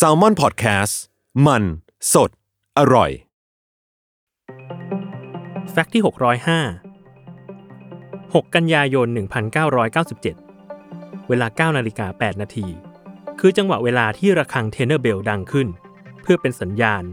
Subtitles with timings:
[0.06, 0.94] A L M O N PODCAST
[1.46, 1.62] มัน
[2.12, 2.30] สด
[2.78, 3.10] อร่อย
[5.70, 6.08] fact ที่ 605
[8.34, 9.06] 6 กันยายน
[9.98, 12.66] 1997 เวลา 9 นาฬิกา 8 นาที
[13.40, 15.68] คือจังหวะเวลาที่ระฆัง tenor bell ดังขึ้น
[16.22, 17.04] เพื่อเป็นสัญญาณ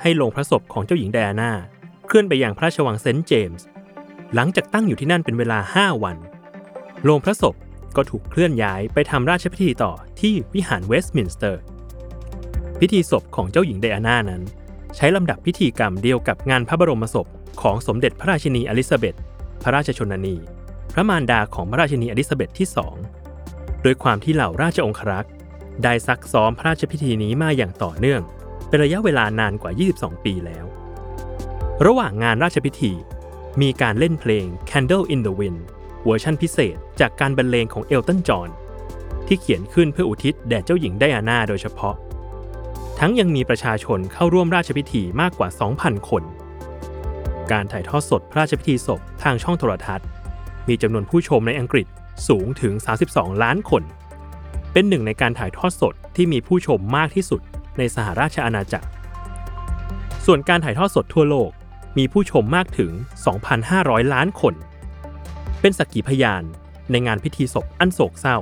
[0.00, 1.52] ให้โลงพระศพของเจ้าหญิงไดอาน่า
[2.06, 3.66] เคลื่อนไปยังพระราชวังเซนต์เจมส์
[4.34, 6.16] หลังจากตั้งอยู่ที่นั่นเป็นเวลา 5 วัน
[7.04, 7.54] โลงพระศพ
[7.96, 9.92] ก็ถูกเคลื่อนย้ายไปทำราชพิธีต่อ
[10.22, 11.62] ที่วิหารเวสต์มินสเตอร์
[12.80, 14.42] พิธีศพของเจ้าหญิงไดอาน่านั้น
[14.96, 17.26] ใช้ลำดับพิธีกรรมเดียวกับงานพระบรมศพ
[17.62, 19.14] ของสมเด็จพระราชินีอลิซาเบธ
[19.62, 20.36] พระราชชนนี
[20.94, 22.94] พระมารดาของพระราชินีอลิซาเบธที่สอง
[23.82, 25.32] โดยความที่เหล่าราชองครักษ์
[25.82, 28.22] ได้ซักซ้อมพระราชพิธีนี้มาอย่างต่อเนื่อง
[28.68, 30.64] เป็นระยะเวลานานกว่า 22 ปีแล้ว
[31.86, 32.92] ระหว่างงานราชพิธี
[33.62, 35.60] มีการเล่นเพลง Candle in the Wind
[36.04, 38.50] เวอร์ชันพิเศษจากการบรรเลงของเอลตันจอห์น
[39.32, 41.94] ที่เขียนขึ้นเพื่ออุทิศแด่เจ้าหญิงไดอาน่าโดยเฉพาะ
[42.98, 45.48] ทั้งยังมีประชาชนเข้าร่วมราชพิธีมากกว่า
[45.78, 46.22] 2,000 คน
[47.52, 50.06] การถ่ายทอดสดพระราชพิธีศพทางช่องโทรทัศน์
[50.68, 51.86] มีจำนวนผู้ชมในอังกฤษ
[52.28, 52.72] สูงถึง
[53.08, 53.82] 32 ล้านคน
[54.72, 57.40] เป็นหนึ่งในการถ่ายทอดสดที่มีผู้ชมมากที่สุด
[57.78, 58.88] ในสหราชอาณาจักร
[60.26, 61.50] ส่วนการถ่ายทอดสดทั่วโลก
[61.98, 62.92] มีผู้ชมมากถึง
[63.52, 64.54] 2,500 ล้านคน
[65.60, 66.42] เป็นสักขีพยาน
[66.90, 68.38] ในงานพิธีศพอันโศกเศร้า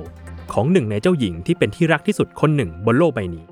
[0.53, 3.45] ของหนึ่งในเจ้าหญิงที่เป็นที่รักที่สุดคนหนึ่งบนโลกใบนี้